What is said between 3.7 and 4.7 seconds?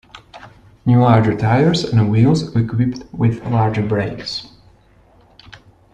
brakes.